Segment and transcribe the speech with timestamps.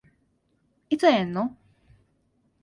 [0.89, 1.55] いつ会えんの？